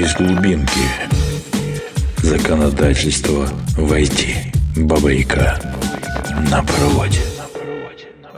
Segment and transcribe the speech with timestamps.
[0.00, 0.80] из глубинки
[2.22, 4.34] законодательство войти.
[4.74, 5.60] Бабайка
[6.50, 7.29] на проводе.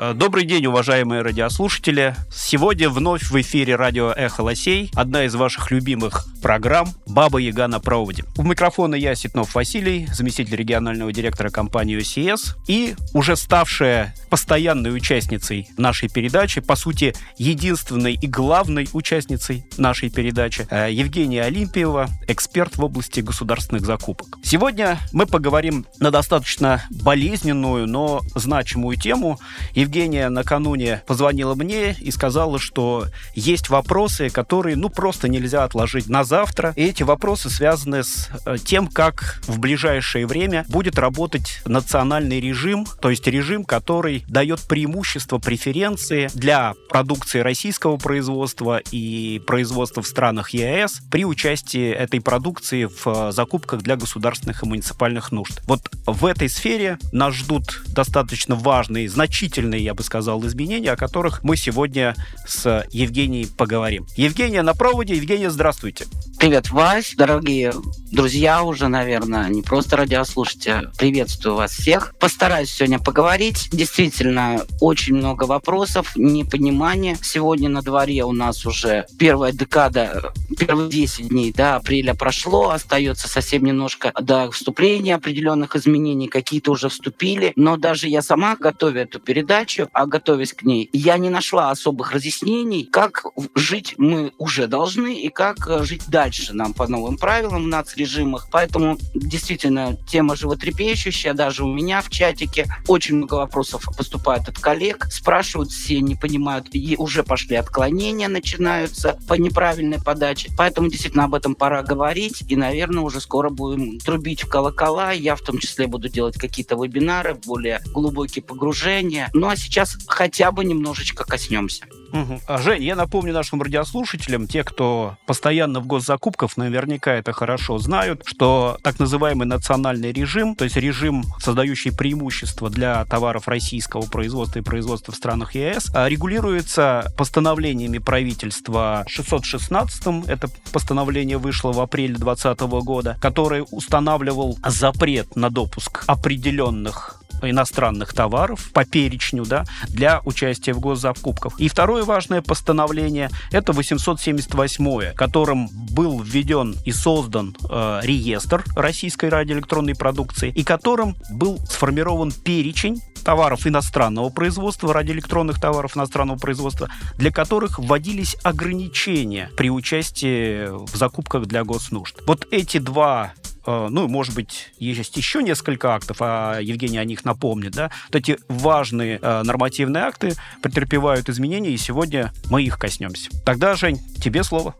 [0.04, 2.16] Э, добрый день, уважаемые радиослушатели.
[2.28, 7.78] Сегодня вновь в эфире радио «Эхо Лосей», одна из ваших любимых программ «Баба Яга на
[7.78, 8.24] проводе».
[8.36, 15.68] У микрофона я, Ситнов Василий, заместитель регионального директора компании OCS и уже ставшая постоянной участницей
[15.76, 22.82] нашей передачи, по сути, единственной и главной участницей нашей передачи, э, Евгения Олимпиева, эксперт в
[22.82, 24.38] области государственных закупок.
[24.42, 29.38] Сегодня мы поговорим на достаточно болезненную, но значимую тему.
[29.76, 36.24] Евгения накануне позвонила мне и сказала, что есть вопросы, которые, ну, просто нельзя отложить на
[36.24, 36.72] завтра.
[36.76, 42.86] И эти вопросы связаны с э, тем, как в ближайшее время будет работать национальный режим,
[43.00, 50.50] то есть режим, который дает преимущество, преференции для продукции российского производства и производства в странах
[50.50, 55.60] ЕАЭС при участии этой продукции в э, закупках для государственных и муниципальных нужд.
[55.66, 61.42] Вот в этой сфере нас ждут достаточно важные, значительные, я бы сказал, изменения, о которых
[61.42, 62.14] мы сегодня
[62.46, 64.06] с Евгенией поговорим.
[64.16, 65.14] Евгения на проводе.
[65.14, 66.06] Евгения, здравствуйте.
[66.38, 67.72] Привет, Вась, дорогие
[68.12, 70.90] друзья уже, наверное, не просто радиослушатели.
[70.98, 72.14] Приветствую вас всех.
[72.20, 73.70] Постараюсь сегодня поговорить.
[73.72, 77.16] Действительно, очень много вопросов, непонимания.
[77.22, 82.70] Сегодня на дворе у нас уже первая декада, первые 10 дней до апреля прошло.
[82.70, 86.28] Остается совсем немножко до вступления определенных изменений.
[86.28, 87.52] Какие-то уже вступили.
[87.56, 92.12] Но даже я сама, готовя эту передачу, а готовясь к ней, я не нашла особых
[92.12, 97.64] разъяснений, как жить мы уже должны и как э, жить дальше нам по новым правилам
[97.64, 98.48] в нацрежимах.
[98.50, 101.34] Поэтому действительно тема животрепещущая.
[101.34, 105.06] Даже у меня в чатике очень много вопросов поступает от коллег.
[105.10, 106.68] Спрашивают все, не понимают.
[106.72, 110.50] И уже пошли отклонения, начинаются по неправильной подаче.
[110.56, 112.44] Поэтому действительно об этом пора говорить.
[112.48, 115.12] И, наверное, уже скоро будем трубить в колокола.
[115.12, 119.30] Я в том числе буду делать какие-то вебинары, более глубокие погружения.
[119.32, 121.84] Ну а сейчас хотя бы немножечко коснемся.
[122.12, 122.40] Угу.
[122.58, 128.78] Жень, я напомню нашим радиослушателям, те, кто постоянно в госзакупках, наверняка это хорошо знают, что
[128.82, 135.12] так называемый национальный режим, то есть режим, создающий преимущество для товаров российского производства и производства
[135.12, 143.18] в странах ЕС, а, регулируется постановлениями правительства 616, это постановление вышло в апреле 2020 года,
[143.20, 151.58] которое устанавливал запрет на допуск определенных иностранных товаров по перечню да, для участия в госзакупках.
[151.58, 159.94] И второе важное постановление– это 878, которым был введен и создан э, реестр российской радиоэлектронной
[159.94, 167.78] продукции, и которым был сформирован перечень товаров иностранного производства, радиоэлектронных товаров иностранного производства, для которых
[167.78, 172.20] вводились ограничения при участии в закупках для госнужд.
[172.26, 173.32] Вот эти два
[173.66, 178.38] ну, может быть, есть еще несколько актов, а Евгений о них напомнит, да, вот эти
[178.48, 183.30] важные э, нормативные акты претерпевают изменения, и сегодня мы их коснемся.
[183.44, 184.74] Тогда, Жень, тебе слово.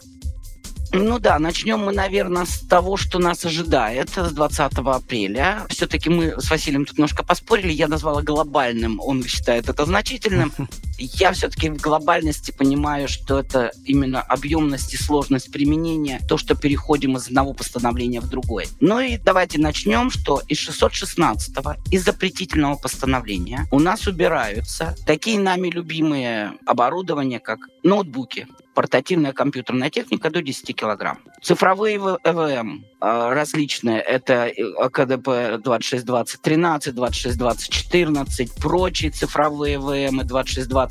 [0.95, 5.63] Ну да, начнем мы, наверное, с того, что нас ожидает с 20 апреля.
[5.71, 7.73] Все-таки мы с Василием тут немножко поспорили.
[7.73, 10.53] Я назвала глобальным, он считает это значительным.
[11.05, 17.17] Я все-таки в глобальности понимаю, что это именно объемность и сложность применения, то, что переходим
[17.17, 18.67] из одного постановления в другое.
[18.79, 21.57] Ну и давайте начнем, что из 616
[21.91, 30.31] из запретительного постановления у нас убираются такие нами любимые оборудования, как ноутбуки, портативная компьютерная техника
[30.31, 31.19] до 10 килограмм.
[31.43, 34.53] Цифровые ЭВМ различные, это
[34.93, 40.21] КДП 262013, 262014, прочие цифровые ЭВМ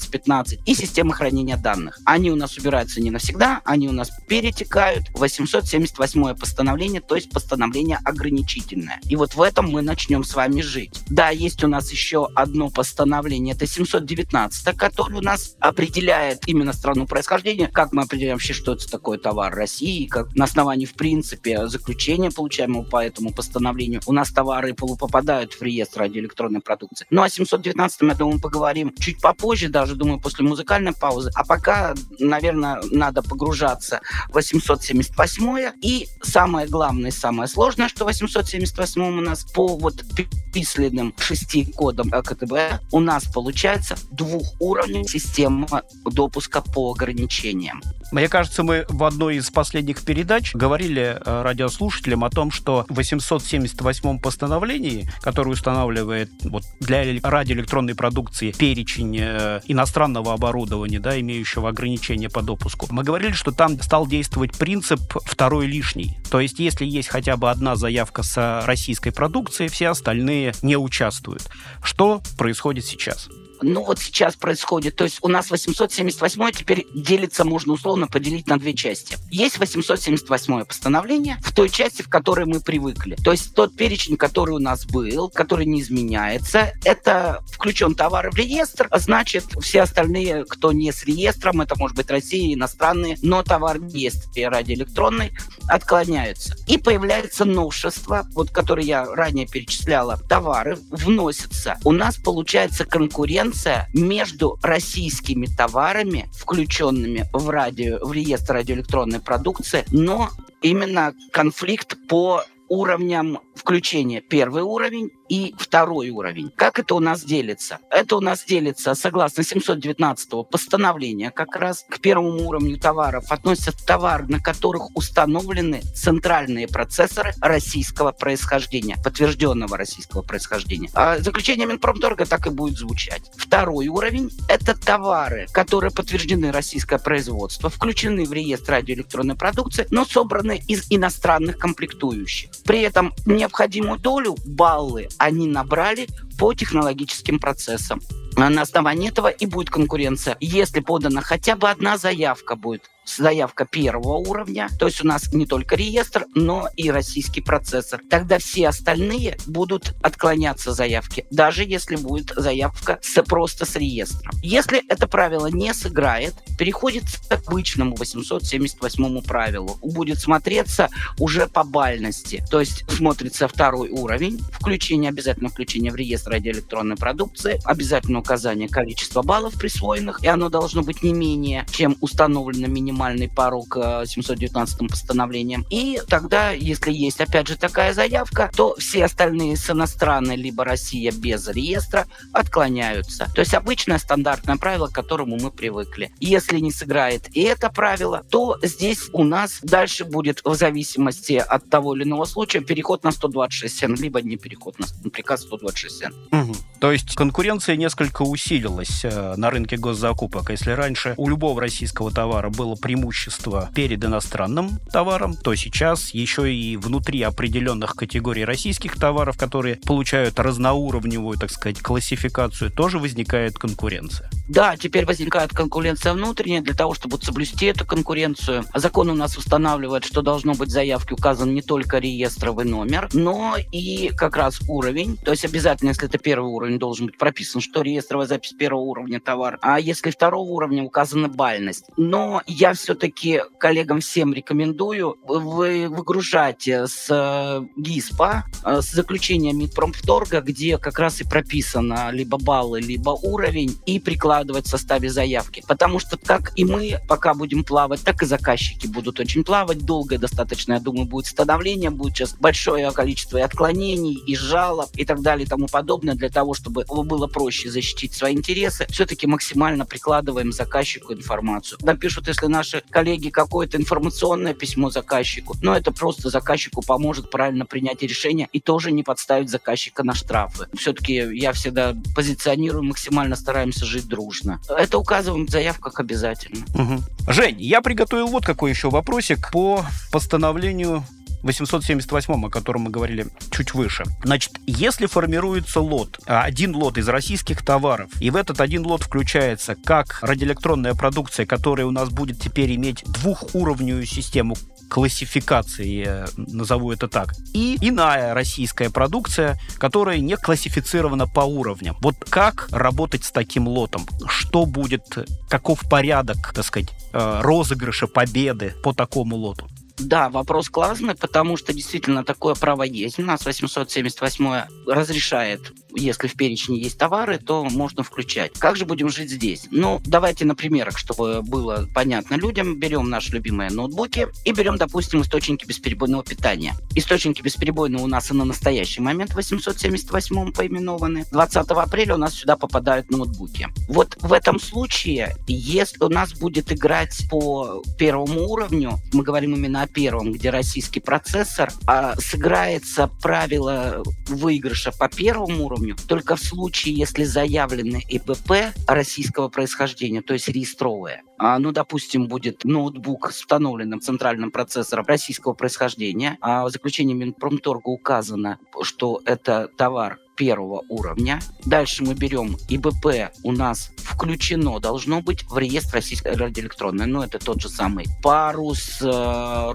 [0.09, 1.99] 262015 и системы хранения данных.
[2.05, 7.31] Они у нас убираются не навсегда, они у нас перетекают в 878 постановление, то есть
[7.31, 8.99] постановление ограничительное.
[9.03, 11.01] И вот в этом мы начнем с вами жить.
[11.09, 17.05] Да, есть у нас еще одно постановление, это 719, которое у нас определяет именно страну
[17.05, 21.67] происхождения, как мы определяем вообще, что это такое товар России, как на основании, в принципе,
[21.67, 27.05] заключения, получаемого по этому постановлению, у нас товары попадают в реестр радиоэлектронной продукции.
[27.09, 31.29] Ну, о 719 я думаю, поговорим чуть попозже, даже, думаю, после музыкальной паузы.
[31.35, 39.01] А пока, наверное, надо погружаться в 878 И самое главное, самое сложное, что в 878
[39.01, 46.91] у нас по вот перечисленным шести кодам КТБ у нас получается двухуровневая система допуска по
[46.91, 47.81] ограничению населением.
[48.11, 52.95] Мне кажется, мы в одной из последних передач говорили э, радиослушателям о том, что в
[52.95, 62.29] 878 постановлении, которое устанавливает вот, для радиоэлектронной продукции перечень э, иностранного оборудования, да, имеющего ограничения
[62.29, 66.17] по допуску, мы говорили, что там стал действовать принцип второй лишний.
[66.29, 71.49] То есть, если есть хотя бы одна заявка с российской продукцией, все остальные не участвуют.
[71.83, 73.29] Что происходит сейчас?
[73.61, 74.95] Ну вот сейчас происходит.
[74.95, 79.17] То есть у нас 878 теперь делится, можно условно поделить на две части.
[79.29, 83.15] Есть 878 постановление в той части, в которой мы привыкли.
[83.15, 88.35] То есть тот перечень, который у нас был, который не изменяется, это включен товары в
[88.35, 93.43] реестр, а значит все остальные, кто не с реестром, это может быть Россия, иностранные, но
[93.43, 95.31] товар есть радиоэлектронный,
[95.67, 96.55] отклоняются.
[96.67, 101.77] И появляется новшество, вот которое я ранее перечисляла, товары вносятся.
[101.83, 109.85] У нас получается конкурент конкуренция между российскими товарами, включенными в, радио, в реестр радиоэлектронной продукции,
[109.91, 110.29] но
[110.61, 114.21] именно конфликт по уровням включения.
[114.21, 116.51] Первый уровень и второй уровень.
[116.57, 117.79] Как это у нас делится?
[117.89, 124.27] Это у нас делится согласно 719 постановления как раз к первому уровню товаров относятся товары,
[124.27, 130.89] на которых установлены центральные процессоры российского происхождения, подтвержденного российского происхождения.
[130.95, 133.31] А заключение Минпромторга так и будет звучать.
[133.37, 140.61] Второй уровень– это товары, которые подтверждены российское производство, включены в реестр радиоэлектронной продукции, но собраны
[140.67, 142.49] из иностранных комплектующих.
[142.65, 146.07] При этом необходимую долю баллы они набрали
[146.39, 148.01] по технологическим процессам.
[148.35, 150.37] На основании этого и будет конкуренция.
[150.39, 155.45] Если подана хотя бы одна заявка будет заявка первого уровня, то есть у нас не
[155.45, 158.01] только реестр, но и российский процессор.
[158.09, 164.33] Тогда все остальные будут отклоняться заявки, даже если будет заявка с, просто с реестром.
[164.41, 169.77] Если это правило не сыграет, переходит к обычному 878 правилу.
[169.81, 170.89] Будет смотреться
[171.19, 172.43] уже по бальности.
[172.49, 179.21] То есть смотрится второй уровень, включение, обязательно включение в реестр радиоэлектронной продукции, обязательно указание количества
[179.21, 185.65] баллов присвоенных, и оно должно быть не менее, чем установлено минимально минимальный порог 719 постановлением.
[185.69, 191.11] И тогда, если есть, опять же, такая заявка, то все остальные с иностранной либо Россия
[191.11, 193.31] без реестра отклоняются.
[193.33, 196.11] То есть обычное стандартное правило, к которому мы привыкли.
[196.19, 201.69] Если не сыграет и это правило, то здесь у нас дальше будет в зависимости от
[201.69, 206.13] того или иного случая переход на 126 сен, либо не переход на приказ 126 сен.
[206.31, 206.55] Угу.
[206.79, 210.49] То есть конкуренция несколько усилилась э, на рынке госзакупок.
[210.49, 216.75] Если раньше у любого российского товара было преимущество перед иностранным товаром, то сейчас еще и
[216.75, 224.29] внутри определенных категорий российских товаров, которые получают разноуровневую, так сказать, классификацию, тоже возникает конкуренция.
[224.49, 228.65] Да, теперь возникает конкуренция внутренняя для того, чтобы соблюсти эту конкуренцию.
[228.73, 233.55] Закон у нас устанавливает, что должно быть в заявке указан не только реестровый номер, но
[233.71, 235.17] и как раз уровень.
[235.17, 239.19] То есть обязательно, если это первый уровень, должен быть прописан, что реестровая запись первого уровня
[239.19, 239.57] товар.
[239.61, 241.85] А если второго уровня указана бальность.
[241.95, 250.41] Но я все-таки коллегам всем рекомендую вы выгружать с э, ГИСПа, э, с заключения Минпромторга,
[250.41, 255.63] где как раз и прописано либо баллы, либо уровень, и прикладывать в составе заявки.
[255.67, 259.79] Потому что как и мы пока будем плавать, так и заказчики будут очень плавать.
[259.85, 265.05] Долгое достаточно, я думаю, будет становление, будет сейчас большое количество и отклонений, и жалоб, и
[265.05, 268.85] так далее, и тому подобное, для того, чтобы было проще защитить свои интересы.
[268.89, 271.77] Все-таки максимально прикладываем заказчику информацию.
[271.81, 277.65] Напишут, если на наши коллеги какое-то информационное письмо заказчику, но это просто заказчику поможет правильно
[277.65, 280.67] принять решение и тоже не подставить заказчика на штрафы.
[280.77, 284.61] Все-таки я всегда позиционирую, максимально стараемся жить дружно.
[284.69, 286.63] Это указываем в заявках обязательно.
[286.75, 287.31] Угу.
[287.33, 291.03] Жень, я приготовил вот какой еще вопросик по постановлению
[291.43, 294.03] 878, о котором мы говорили чуть выше.
[294.23, 299.03] Значит, если формируется лот, а, один лот из российских товаров, и в этот один лот
[299.03, 304.55] включается как радиоэлектронная продукция, которая у нас будет теперь иметь двухуровневую систему
[304.91, 311.95] классификации, я назову это так, и иная российская продукция, которая не классифицирована по уровням.
[312.01, 314.05] Вот как работать с таким лотом?
[314.27, 315.05] Что будет,
[315.49, 319.69] каков порядок, так сказать, э, розыгрыша победы по такому лоту?
[320.01, 323.19] Да, вопрос классный, потому что действительно такое право есть.
[323.19, 328.53] У нас 878 разрешает, если в перечне есть товары, то можно включать.
[328.57, 329.67] Как же будем жить здесь?
[329.71, 332.79] Ну, давайте на примерах, чтобы было понятно людям.
[332.79, 336.75] Берем наши любимые ноутбуки и берем, допустим, источники бесперебойного питания.
[336.95, 341.25] Источники бесперебойного у нас и на настоящий момент в 878 поименованы.
[341.31, 343.67] 20 апреля у нас сюда попадают ноутбуки.
[343.87, 349.83] Вот в этом случае, если у нас будет играть по первому уровню, мы говорим именно
[349.83, 356.39] о первом, где российский процессор, а сыграется правило выигрыша по первому уровню, уровню только в
[356.41, 361.23] случае, если заявлены ИПП российского происхождения, то есть реестровые.
[361.37, 367.89] А, ну, допустим, будет ноутбук с установленным центральным процессором российского происхождения, а в заключении Минпромторга
[367.89, 371.39] указано, что это товар первого уровня.
[371.65, 377.05] Дальше мы берем ИБП у нас включено должно быть в реестр российской радиоэлектронной.
[377.05, 379.71] Ну, это тот же самый Парус, э,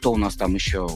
[0.00, 0.88] кто у нас там еще,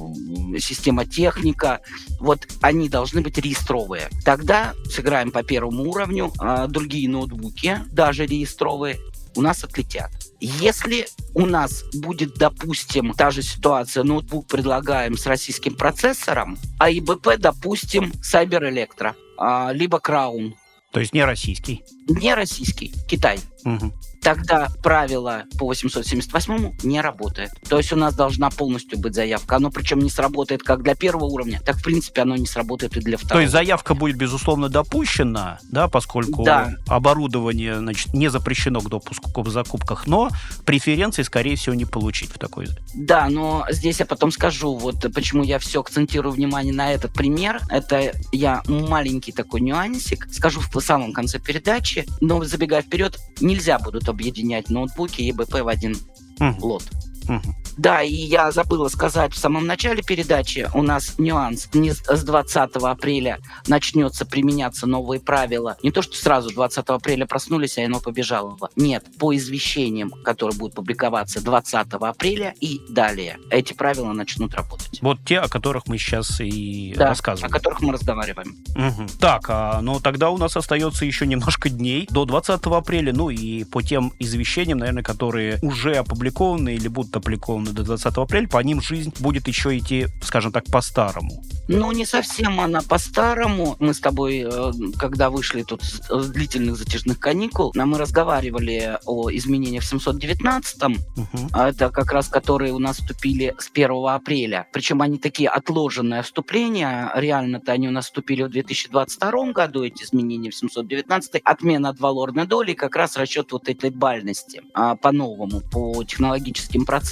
[0.58, 1.80] система техника.
[2.18, 4.08] Вот они должны быть реестровые.
[4.25, 8.99] Тогда сыграем по первому уровню, а другие ноутбуки, даже реестровые,
[9.37, 10.11] у нас отлетят.
[10.40, 17.37] Если у нас будет, допустим, та же ситуация, ноутбук предлагаем с российским процессором, а ИБП,
[17.38, 20.54] допустим, Cyber Electro, а, либо Crown.
[20.92, 21.84] То есть не российский?
[22.08, 23.38] Не российский, Китай.
[23.64, 23.92] Угу
[24.25, 27.50] тогда правило по 878 не работает.
[27.69, 29.57] То есть у нас должна полностью быть заявка.
[29.57, 33.00] Оно причем не сработает как для первого уровня, так в принципе оно не сработает и
[33.00, 33.35] для второго.
[33.35, 36.75] То есть заявка будет безусловно допущена, да, поскольку да.
[36.88, 40.31] оборудование значит, не запрещено к допуску в закупках, но
[40.64, 42.69] преференции, скорее всего, не получить в такой.
[42.95, 47.61] Да, но здесь я потом скажу, вот почему я все акцентирую внимание на этот пример.
[47.69, 54.09] Это я маленький такой нюансик, скажу в самом конце передачи, но забегая вперед, нельзя будут
[54.14, 55.97] объединять ноутбуки и БП в один
[56.40, 56.66] угу.
[56.66, 56.85] лот.
[57.28, 57.54] Угу.
[57.76, 61.69] Да, и я забыла сказать в самом начале передачи, у нас нюанс.
[61.75, 65.76] Не с 20 апреля начнется применяться новые правила.
[65.83, 68.57] Не то, что сразу 20 апреля проснулись, а оно побежало.
[68.76, 75.00] Нет, по извещениям, которые будут публиковаться 20 апреля и далее, эти правила начнут работать.
[75.02, 77.52] Вот те, о которых мы сейчас и да, рассказываем.
[77.52, 78.57] о которых мы разговариваем.
[78.76, 79.09] Угу.
[79.19, 83.64] Так, а, ну тогда у нас остается еще немножко дней до 20 апреля, ну и
[83.64, 88.80] по тем извещениям, наверное, которые уже опубликованы или будут опубликованы до 20 апреля, по ним
[88.80, 91.42] жизнь будет еще идти, скажем так, по-старому.
[91.68, 93.76] Ну, не совсем она по-старому.
[93.78, 99.83] Мы с тобой, э, когда вышли тут с длительных затяжных каникул, мы разговаривали о изменениях
[99.85, 100.92] в 719-м.
[101.16, 101.59] Угу.
[101.59, 104.66] Это как раз которые у нас вступили с 1 апреля.
[104.73, 107.11] Причем они такие отложенные вступления.
[107.14, 112.47] Реально-то они у нас вступили в 2022 году, эти изменения в 719 Отмена от валорной
[112.47, 117.03] доли, как раз расчет вот этой бальности а, по-новому, по технологическим процессам.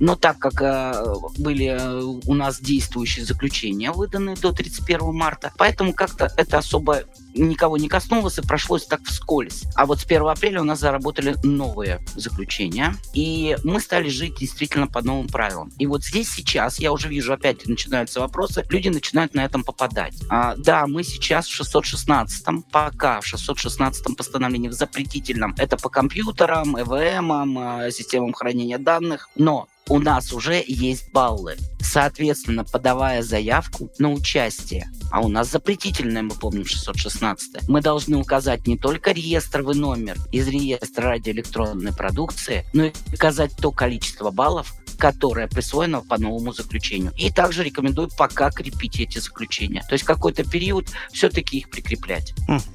[0.00, 5.92] Но так как э, были э, у нас действующие заключения, выданные до 31 марта, поэтому
[5.92, 7.04] как-то это особо
[7.38, 9.64] никого не коснулось и прошлось так вскользь.
[9.74, 14.86] А вот с 1 апреля у нас заработали новые заключения, и мы стали жить действительно
[14.86, 15.70] по новым правилам.
[15.78, 20.14] И вот здесь сейчас, я уже вижу, опять начинаются вопросы, люди начинают на этом попадать.
[20.28, 26.76] А, да, мы сейчас в 616-м, пока в 616-м постановлении в запретительном, это по компьютерам,
[26.76, 31.56] ЭВМ, а, системам хранения данных, но у нас уже есть баллы.
[31.80, 38.66] Соответственно, подавая заявку на участие, а у нас запретительное, мы помним, 616, мы должны указать
[38.66, 45.48] не только реестровый номер из реестра радиоэлектронной продукции, но и указать то количество баллов, которое
[45.48, 47.12] присвоено по новому заключению.
[47.16, 49.82] И также рекомендую пока крепить эти заключения.
[49.88, 52.34] То есть какой-то период все-таки их прикреплять.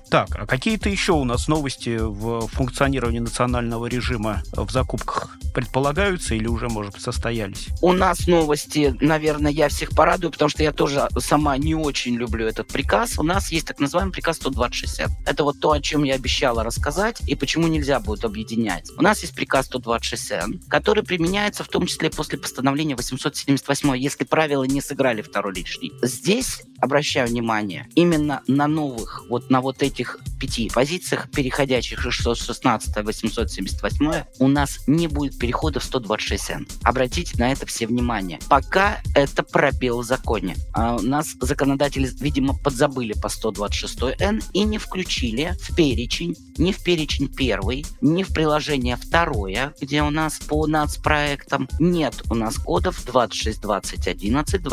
[0.10, 6.48] Так, а какие-то еще у нас новости в функционировании национального режима в закупках предполагаются или
[6.48, 7.68] уже, может быть, состоялись?
[7.82, 12.46] У нас новости, наверное, я всех порадую, потому что я тоже сама не очень люблю
[12.46, 13.18] этот приказ.
[13.18, 15.10] У нас есть так называемый приказ 12060.
[15.26, 18.90] Это вот то, о чем я обещала рассказать и почему нельзя будет объединять.
[18.98, 24.64] У нас есть приказ 12060, который применяется в том числе после постановления 878, если правила
[24.64, 25.92] не сыграли второй лишний.
[26.02, 34.24] Здесь обращаю внимание именно на новых, вот на вот этих пяти позициях, переходящих 616 878
[34.40, 36.68] у нас не будет перехода в 126N.
[36.84, 38.40] Обратите на это все внимание.
[38.50, 40.56] Пока это пробел в законе.
[40.74, 46.84] А у нас законодатели, видимо, подзабыли по 126N и не включили в перечень, не в
[46.84, 53.04] перечень первый, не в приложение второе, где у нас по нацпроектам нет у нас кодов
[53.06, 54.64] 26 20 11,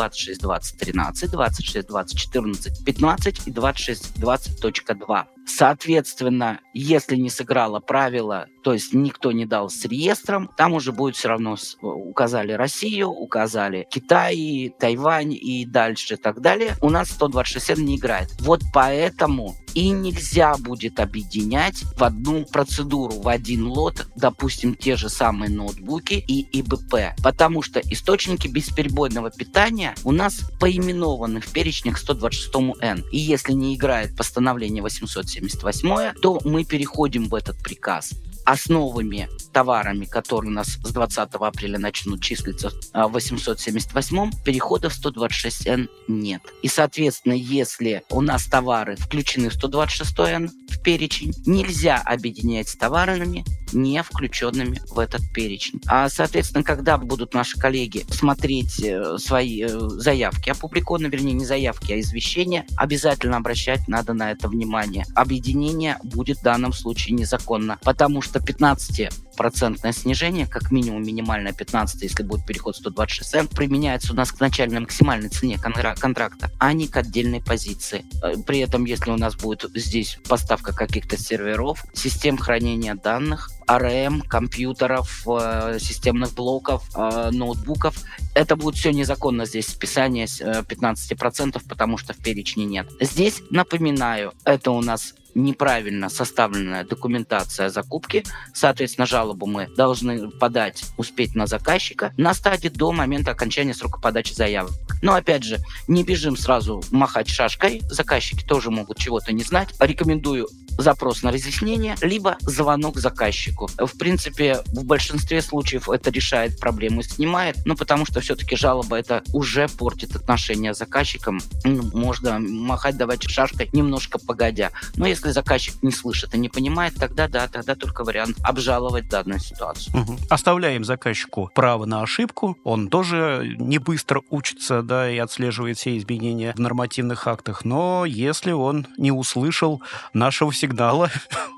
[2.05, 5.38] 26 20 13, 26 20 14, 15 и 26 20.2.
[5.49, 11.17] Соответственно, если не сыграло правило, то есть никто не дал с реестром, там уже будет
[11.17, 16.77] все равно указали Россию, указали Китай, Тайвань и дальше и так далее.
[16.83, 18.29] У нас 126 не играет.
[18.41, 25.09] Вот поэтому и нельзя будет объединять в одну процедуру, в один лот, допустим, те же
[25.09, 27.15] самые ноутбуки и ИБП.
[27.23, 33.05] Потому что источники бесперебойного питания у нас поименованы в перечнях 126N.
[33.13, 38.15] И если не играет постановление 870, 878, то мы переходим в этот приказ
[38.49, 45.89] основами товарами, которые у нас с 20 апреля начнут числиться в 878, перехода в 126Н
[46.09, 46.41] нет.
[46.63, 53.45] И, соответственно, если у нас товары включены в 126Н в перечень, нельзя объединять с товарами,
[53.73, 55.81] не включенными в этот перечень.
[55.87, 61.93] А, соответственно, когда будут наши коллеги смотреть э, свои э, заявки опубликованные, вернее, не заявки,
[61.93, 65.05] а извещения, обязательно обращать надо на это внимание.
[65.15, 72.03] Объединение будет в данном случае незаконно, потому что 15 процентное снижение, как минимум минимальное 15,
[72.03, 76.89] если будет переход 126 цент, применяется у нас к начальной максимальной цене контракта, а не
[76.89, 78.05] к отдельной позиции.
[78.23, 84.27] Э, при этом, если у нас будет здесь поставка каких-то серверов, систем хранения данных, ARM,
[84.27, 87.95] компьютеров, э, системных блоков, э, ноутбуков.
[88.35, 92.89] Это будет все незаконно здесь списание 15%, потому что в перечне нет.
[93.01, 101.35] Здесь, напоминаю, это у нас неправильно составленная документация закупки, соответственно, жалобу мы должны подать, успеть
[101.35, 104.73] на заказчика на стадии до момента окончания срока подачи заявок.
[105.03, 109.75] Но, опять же, не бежим сразу махать шашкой, заказчики тоже могут чего-то не знать.
[109.79, 113.69] Рекомендую запрос на разъяснение, либо звонок заказчику.
[113.77, 119.23] В принципе, в большинстве случаев это решает проблему, снимает, но потому что все-таки жалоба это
[119.33, 121.41] уже портит отношения с заказчиком.
[121.65, 124.71] Ну, можно махать, давать шашкой немножко погодя.
[124.97, 129.41] Но если заказчик не слышит и не понимает, тогда да, тогда только вариант обжаловать данную
[129.41, 129.97] ситуацию.
[129.97, 130.19] Угу.
[130.31, 132.57] Оставляем заказчику право на ошибку.
[132.65, 137.65] Он тоже не быстро учится, да, и отслеживает все изменения в нормативных актах.
[137.65, 139.83] Но если он не услышал
[140.13, 141.11] нашего сигнала, сигнала,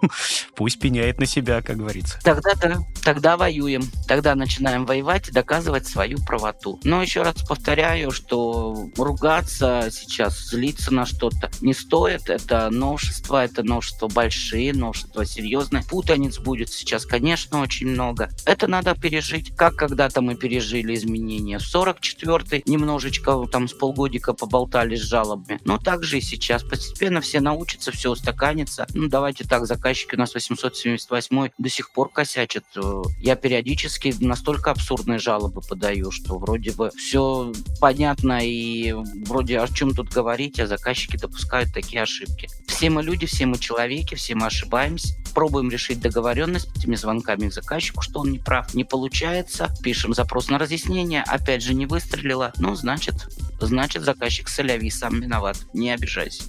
[0.55, 2.19] пусть пеняет на себя, как говорится.
[2.23, 6.79] Тогда да, тогда воюем, тогда начинаем воевать и доказывать свою правоту.
[6.85, 12.31] Но еще раз повторяю, что ругаться сейчас, злиться на что-то не стоит.
[12.31, 15.83] Это новшества, это новшества большие, новшества серьезные.
[15.85, 18.31] Путаниц будет сейчас, конечно, очень много.
[18.45, 21.59] Это надо пережить, как когда-то мы пережили изменения.
[21.59, 25.61] 44-й немножечко там с полгодика поболтали с жалобами.
[25.65, 26.63] Но также и сейчас.
[26.63, 32.11] Постепенно все научатся, все устаканится ну, давайте так, заказчики у нас 878 до сих пор
[32.11, 32.65] косячат.
[32.77, 38.93] Э, я периодически настолько абсурдные жалобы подаю, что вроде бы все понятно и
[39.25, 42.51] вроде о чем тут говорить, а заказчики допускают такие ошибки.
[42.69, 45.15] Все мы люди, все мы человеки, все мы ошибаемся.
[45.33, 48.75] Пробуем решить договоренность этими звонками к заказчику, что он не прав.
[48.75, 53.15] Не получается, пишем запрос на разъяснение, опять же не выстрелило, ну, значит,
[53.61, 56.43] значит заказчик соляви, сам виноват, не обижайся.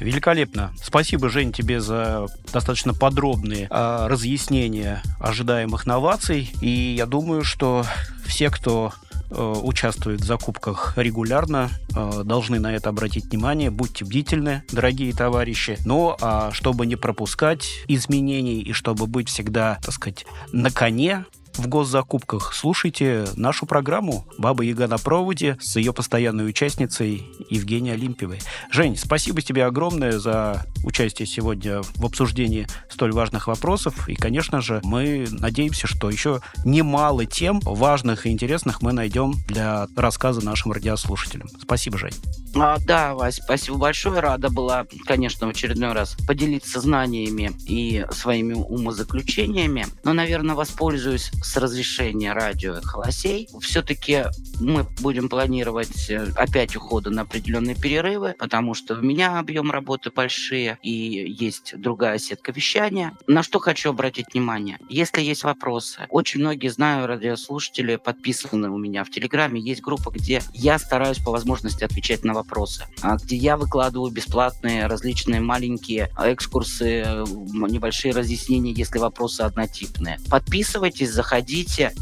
[0.00, 0.72] Великолепно.
[0.82, 6.52] Спасибо, Жень, тебе за достаточно подробные э, разъяснения ожидаемых новаций.
[6.60, 7.84] И я думаю, что
[8.26, 8.92] все, кто
[9.30, 13.70] э, участвует в закупках регулярно, э, должны на это обратить внимание.
[13.70, 15.78] Будьте бдительны, дорогие товарищи.
[15.84, 21.24] Но а чтобы не пропускать изменений и чтобы быть всегда, так сказать, на коне,
[21.58, 28.40] в госзакупках, слушайте нашу программу «Баба Яга на проводе» с ее постоянной участницей Евгенией Олимпиевой.
[28.70, 34.08] Жень, спасибо тебе огромное за участие сегодня в обсуждении столь важных вопросов.
[34.08, 39.88] И, конечно же, мы надеемся, что еще немало тем важных и интересных мы найдем для
[39.96, 41.48] рассказа нашим радиослушателям.
[41.60, 42.14] Спасибо, Жень.
[42.54, 44.20] А, да, Вась, спасибо большое.
[44.20, 49.86] Рада была, конечно, в очередной раз поделиться знаниями и своими умозаключениями.
[50.04, 53.48] Но, наверное, воспользуюсь с разрешения радио «Холосей».
[53.60, 54.24] Все-таки
[54.60, 60.10] мы будем планировать э, опять уходы на определенные перерывы, потому что у меня объем работы
[60.10, 63.12] большие и есть другая сетка вещания.
[63.28, 64.78] На что хочу обратить внимание?
[64.88, 70.42] Если есть вопросы, очень многие знаю, радиослушатели подписаны у меня в Телеграме, есть группа, где
[70.52, 77.24] я стараюсь по возможности отвечать на вопросы, а где я выкладываю бесплатные различные маленькие экскурсы,
[77.68, 80.18] небольшие разъяснения, если вопросы однотипные.
[80.28, 81.35] Подписывайтесь, заходите,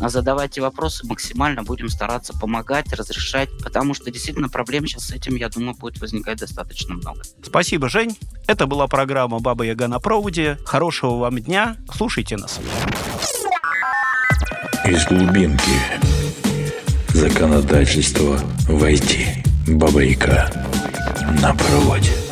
[0.08, 5.48] задавайте вопросы, максимально будем стараться помогать, разрешать, потому что действительно проблем сейчас с этим, я
[5.48, 7.22] думаю, будет возникать достаточно много.
[7.42, 8.16] Спасибо, Жень.
[8.46, 10.58] Это была программа «Баба Яга на проводе».
[10.64, 11.76] Хорошего вам дня.
[11.94, 12.60] Слушайте нас.
[14.86, 15.62] Из глубинки
[17.14, 19.26] законодательство войти.
[19.66, 20.50] Баба Яга
[21.40, 22.23] на проводе.